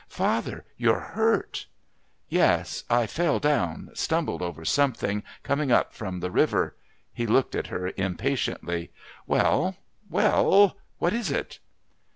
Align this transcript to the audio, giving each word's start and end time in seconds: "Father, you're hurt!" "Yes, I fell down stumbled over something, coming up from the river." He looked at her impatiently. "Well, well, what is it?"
"Father, 0.09 0.65
you're 0.77 0.99
hurt!" 1.13 1.67
"Yes, 2.27 2.83
I 2.89 3.05
fell 3.05 3.37
down 3.37 3.91
stumbled 3.93 4.41
over 4.41 4.65
something, 4.65 5.21
coming 5.43 5.71
up 5.71 5.93
from 5.93 6.19
the 6.21 6.31
river." 6.31 6.75
He 7.13 7.27
looked 7.27 7.53
at 7.53 7.67
her 7.67 7.93
impatiently. 7.95 8.89
"Well, 9.27 9.75
well, 10.09 10.75
what 10.97 11.13
is 11.13 11.29
it?" 11.29 11.59